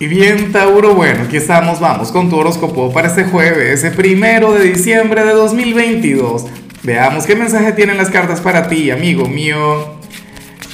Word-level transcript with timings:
Y 0.00 0.06
bien, 0.06 0.50
Tauro, 0.50 0.94
bueno, 0.94 1.24
aquí 1.24 1.36
estamos, 1.36 1.78
vamos 1.78 2.10
con 2.10 2.30
tu 2.30 2.36
horóscopo 2.36 2.90
para 2.90 3.08
este 3.08 3.24
jueves, 3.24 3.84
ese 3.84 3.90
primero 3.90 4.50
de 4.54 4.64
diciembre 4.64 5.22
de 5.22 5.34
2022. 5.34 6.46
Veamos 6.82 7.26
qué 7.26 7.36
mensaje 7.36 7.72
tienen 7.72 7.98
las 7.98 8.08
cartas 8.08 8.40
para 8.40 8.66
ti, 8.66 8.90
amigo 8.90 9.28
mío. 9.28 9.98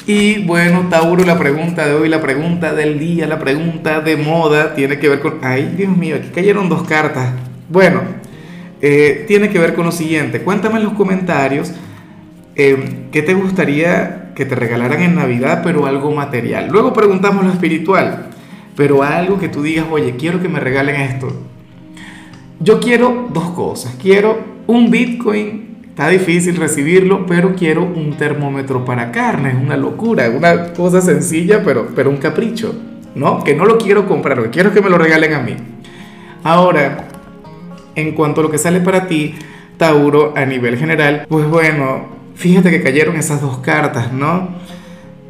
Y 0.06 0.44
bueno, 0.44 0.86
Tauro, 0.90 1.24
la 1.24 1.36
pregunta 1.36 1.88
de 1.88 1.94
hoy, 1.94 2.08
la 2.08 2.20
pregunta 2.20 2.72
del 2.72 3.00
día, 3.00 3.26
la 3.26 3.40
pregunta 3.40 4.00
de 4.00 4.16
moda, 4.16 4.76
tiene 4.76 5.00
que 5.00 5.08
ver 5.08 5.18
con... 5.18 5.40
Ay, 5.42 5.74
Dios 5.76 5.96
mío, 5.96 6.14
aquí 6.14 6.28
cayeron 6.32 6.68
dos 6.68 6.86
cartas. 6.86 7.32
Bueno, 7.68 8.02
eh, 8.80 9.24
tiene 9.26 9.48
que 9.48 9.58
ver 9.58 9.74
con 9.74 9.86
lo 9.86 9.92
siguiente. 9.92 10.42
Cuéntame 10.42 10.76
en 10.76 10.84
los 10.84 10.92
comentarios 10.92 11.72
eh, 12.54 13.08
qué 13.10 13.22
te 13.22 13.34
gustaría 13.34 14.30
que 14.36 14.44
te 14.44 14.54
regalaran 14.54 15.02
en 15.02 15.16
Navidad, 15.16 15.62
pero 15.64 15.84
algo 15.86 16.12
material. 16.12 16.68
Luego 16.70 16.92
preguntamos 16.92 17.44
lo 17.44 17.50
espiritual 17.50 18.35
pero 18.76 19.02
algo 19.02 19.38
que 19.38 19.48
tú 19.48 19.62
digas, 19.62 19.86
oye, 19.90 20.16
quiero 20.16 20.40
que 20.40 20.48
me 20.48 20.60
regalen 20.60 21.00
esto. 21.00 21.28
Yo 22.60 22.78
quiero 22.78 23.28
dos 23.32 23.50
cosas. 23.50 23.96
Quiero 24.00 24.38
un 24.66 24.90
Bitcoin, 24.90 25.78
está 25.88 26.08
difícil 26.08 26.56
recibirlo, 26.56 27.24
pero 27.26 27.54
quiero 27.54 27.84
un 27.84 28.16
termómetro 28.16 28.84
para 28.84 29.10
carne, 29.10 29.50
es 29.50 29.56
una 29.56 29.76
locura, 29.76 30.28
una 30.28 30.72
cosa 30.74 31.00
sencilla, 31.00 31.62
pero, 31.64 31.88
pero 31.94 32.10
un 32.10 32.18
capricho, 32.18 32.74
¿no? 33.14 33.42
Que 33.42 33.54
no 33.54 33.64
lo 33.64 33.78
quiero 33.78 34.06
comprar, 34.06 34.50
quiero 34.50 34.72
que 34.72 34.82
me 34.82 34.90
lo 34.90 34.98
regalen 34.98 35.32
a 35.32 35.40
mí. 35.40 35.56
Ahora, 36.42 37.08
en 37.94 38.12
cuanto 38.12 38.40
a 38.40 38.44
lo 38.44 38.50
que 38.50 38.58
sale 38.58 38.80
para 38.80 39.06
ti, 39.06 39.34
Tauro, 39.78 40.34
a 40.36 40.44
nivel 40.44 40.76
general, 40.76 41.26
pues 41.28 41.48
bueno, 41.48 42.06
fíjate 42.34 42.70
que 42.70 42.82
cayeron 42.82 43.16
esas 43.16 43.40
dos 43.40 43.58
cartas, 43.58 44.12
¿no? 44.12 44.50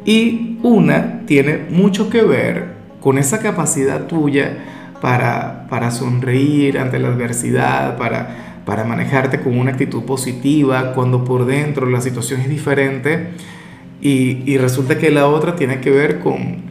Y 0.05 0.57
una 0.63 1.21
tiene 1.25 1.65
mucho 1.69 2.09
que 2.09 2.21
ver 2.23 2.76
con 2.99 3.17
esa 3.17 3.39
capacidad 3.39 4.07
tuya 4.07 4.57
para, 5.01 5.67
para 5.69 5.91
sonreír 5.91 6.79
ante 6.79 6.99
la 6.99 7.09
adversidad, 7.09 7.97
para, 7.97 8.61
para 8.65 8.83
manejarte 8.83 9.39
con 9.41 9.57
una 9.57 9.71
actitud 9.71 10.03
positiva 10.03 10.93
cuando 10.93 11.23
por 11.23 11.45
dentro 11.45 11.89
la 11.89 12.01
situación 12.01 12.41
es 12.41 12.49
diferente 12.49 13.29
y, 14.01 14.43
y 14.45 14.57
resulta 14.57 14.97
que 14.97 15.11
la 15.11 15.27
otra 15.27 15.55
tiene 15.55 15.79
que 15.79 15.91
ver 15.91 16.19
con, 16.19 16.67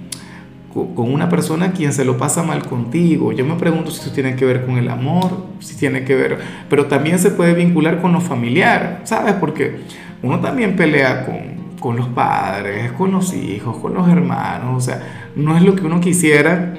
con 0.94 1.12
una 1.12 1.28
persona 1.28 1.72
quien 1.72 1.92
se 1.92 2.04
lo 2.04 2.18
pasa 2.18 2.42
mal 2.42 2.66
contigo. 2.66 3.32
Yo 3.32 3.46
me 3.46 3.54
pregunto 3.54 3.90
si 3.90 4.02
eso 4.02 4.12
tiene 4.12 4.36
que 4.36 4.44
ver 4.44 4.66
con 4.66 4.76
el 4.76 4.90
amor, 4.90 5.46
si 5.60 5.74
tiene 5.74 6.04
que 6.04 6.14
ver, 6.14 6.38
pero 6.68 6.86
también 6.86 7.18
se 7.18 7.30
puede 7.30 7.54
vincular 7.54 8.02
con 8.02 8.12
lo 8.12 8.20
familiar, 8.20 9.00
¿sabes? 9.04 9.34
Porque 9.34 9.80
uno 10.22 10.40
también 10.40 10.76
pelea 10.76 11.24
con, 11.24 11.55
con 11.80 11.96
los 11.96 12.08
padres, 12.08 12.92
con 12.92 13.12
los 13.12 13.34
hijos, 13.34 13.76
con 13.78 13.94
los 13.94 14.08
hermanos, 14.08 14.76
o 14.76 14.80
sea, 14.80 15.30
no 15.34 15.56
es 15.56 15.62
lo 15.62 15.74
que 15.74 15.84
uno 15.84 16.00
quisiera, 16.00 16.74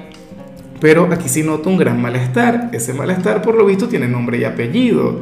pero 0.79 1.09
aquí 1.11 1.29
sí 1.29 1.43
noto 1.43 1.69
un 1.69 1.77
gran 1.77 2.01
malestar. 2.01 2.69
Ese 2.71 2.93
malestar, 2.93 3.41
por 3.41 3.55
lo 3.55 3.65
visto, 3.65 3.87
tiene 3.87 4.07
nombre 4.07 4.37
y 4.37 4.43
apellido. 4.43 5.19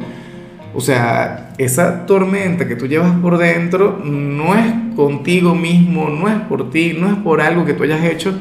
O 0.74 0.80
sea, 0.80 1.54
esa 1.56 2.04
tormenta 2.04 2.68
que 2.68 2.76
tú 2.76 2.86
llevas 2.86 3.12
por 3.20 3.38
dentro 3.38 3.98
no 4.04 4.54
es 4.54 4.72
contigo 4.94 5.54
mismo, 5.54 6.10
no 6.10 6.28
es 6.28 6.38
por 6.40 6.70
ti, 6.70 6.94
no 6.98 7.08
es 7.08 7.14
por 7.16 7.40
algo 7.40 7.64
que 7.64 7.72
tú 7.72 7.84
hayas 7.84 8.04
hecho, 8.04 8.38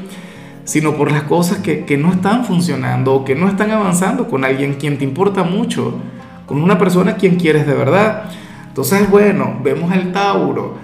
sino 0.65 0.95
por 0.95 1.11
las 1.11 1.23
cosas 1.23 1.59
que, 1.59 1.85
que 1.85 1.97
no 1.97 2.11
están 2.11 2.43
funcionando 2.43 3.13
o 3.13 3.23
que 3.23 3.35
no 3.35 3.47
están 3.47 3.71
avanzando 3.71 4.27
con 4.27 4.43
alguien 4.43 4.73
quien 4.73 4.97
te 4.97 5.05
importa 5.05 5.43
mucho, 5.43 5.97
con 6.45 6.61
una 6.61 6.77
persona 6.77 7.15
quien 7.15 7.35
quieres 7.35 7.65
de 7.65 7.73
verdad. 7.73 8.23
Entonces, 8.67 9.09
bueno, 9.09 9.57
vemos 9.63 9.93
el 9.93 10.11
Tauro 10.11 10.75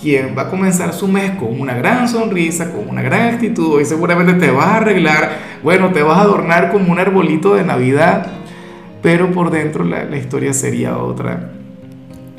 quien 0.00 0.36
va 0.36 0.42
a 0.42 0.48
comenzar 0.48 0.92
su 0.92 1.08
mes 1.08 1.32
con 1.32 1.60
una 1.60 1.74
gran 1.74 2.08
sonrisa, 2.08 2.72
con 2.72 2.88
una 2.88 3.02
gran 3.02 3.34
actitud 3.34 3.80
y 3.80 3.84
seguramente 3.84 4.34
te 4.34 4.50
vas 4.50 4.66
a 4.66 4.76
arreglar, 4.76 5.38
bueno, 5.62 5.90
te 5.92 6.02
vas 6.02 6.18
a 6.18 6.22
adornar 6.22 6.70
como 6.70 6.92
un 6.92 6.98
arbolito 6.98 7.54
de 7.54 7.64
Navidad, 7.64 8.26
pero 9.02 9.30
por 9.32 9.50
dentro 9.50 9.84
la, 9.84 10.16
historia 10.16 10.52
sería 10.52 10.96
otra. 10.96 11.52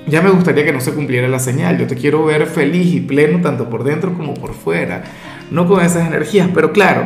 Ya 0.08 0.22
me 0.22 0.30
gustaría 0.30 0.66
que 0.66 0.72
no 0.72 0.82
se 0.82 0.94
cumpliera 0.94 1.28
la 1.28 1.40
señal, 1.40 1.78
yo 1.78 1.86
te 1.86 1.96
quiero 1.96 2.26
ver 2.26 2.48
feliz 2.48 2.94
y 2.94 3.02
pleno 3.02 3.42
tanto 3.42 3.70
por 3.70 3.84
dentro 3.84 4.14
como 4.14 4.34
por 4.34 4.54
fuera, 4.54 5.04
no 5.52 5.68
con 5.68 5.84
esas 5.84 6.08
energías, 6.08 6.50
pero 6.54 6.72
claro, 6.72 7.04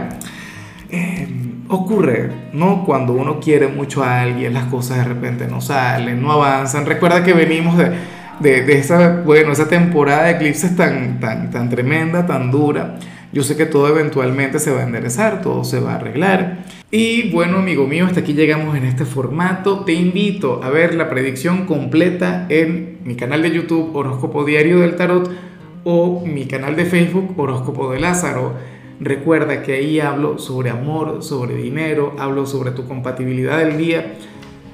eh, 0.90 1.28
ocurre, 1.68 2.30
¿no? 2.54 2.86
Cuando 2.86 3.14
uno 3.14 3.40
quiere 3.40 3.68
mucho 3.68 4.04
a 4.04 4.22
alguien, 4.22 4.54
las 4.54 4.66
cosas 4.66 5.00
de 5.00 5.06
repente 5.06 5.48
no 5.48 5.60
salen, 5.60 6.22
no 6.22 6.32
avanzan. 6.32 6.86
Recuerda 6.86 7.24
que 7.24 7.34
venimos 7.34 7.78
de 8.40 8.78
esa, 8.78 9.22
bueno, 9.24 9.52
esa 9.52 9.68
temporada 9.68 10.24
de 10.26 10.32
eclipses 10.32 10.76
tan, 10.76 11.20
tan, 11.20 11.52
tan 11.52 11.70
tremenda, 11.70 12.26
tan 12.26 12.52
dura. 12.52 12.98
Yo 13.34 13.42
sé 13.42 13.58
que 13.58 13.66
todo 13.66 13.88
eventualmente 13.88 14.60
se 14.60 14.72
va 14.72 14.82
a 14.82 14.84
enderezar, 14.84 15.42
todo 15.42 15.64
se 15.64 15.80
va 15.80 15.94
a 15.94 15.96
arreglar. 15.96 16.66
Y 16.92 17.32
bueno, 17.32 17.58
amigo 17.58 17.88
mío, 17.88 18.06
hasta 18.06 18.20
aquí 18.20 18.34
llegamos 18.34 18.78
en 18.78 18.86
este 18.86 19.06
formato. 19.06 19.84
Te 19.86 19.94
invito 19.94 20.64
a 20.64 20.70
ver 20.70 20.94
la 20.94 21.10
predicción 21.10 21.66
completa 21.66 22.46
en 22.50 23.00
mi 23.04 23.16
canal 23.16 23.42
de 23.42 23.50
YouTube 23.50 23.96
Horóscopo 23.96 24.46
Diario 24.46 24.82
del 24.82 24.96
Tarot 24.96 25.32
o 25.84 26.24
mi 26.24 26.46
canal 26.46 26.76
de 26.76 26.86
Facebook 26.86 27.34
Horóscopo 27.36 27.92
de 27.92 28.00
Lázaro. 28.00 28.54
Recuerda 29.00 29.64
que 29.64 29.74
ahí 29.74 30.00
hablo 30.00 30.38
sobre 30.38 30.70
amor, 30.70 31.24
sobre 31.24 31.56
dinero, 31.56 32.16
hablo 32.20 32.46
sobre 32.46 32.70
tu 32.70 32.88
compatibilidad 32.88 33.58
del 33.58 33.78
día 33.78 34.14